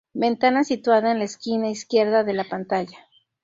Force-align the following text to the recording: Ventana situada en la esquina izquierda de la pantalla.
Ventana 0.15 0.63
situada 0.63 1.11
en 1.11 1.19
la 1.19 1.25
esquina 1.25 1.69
izquierda 1.69 2.23
de 2.23 2.33
la 2.33 2.45
pantalla. 2.49 2.97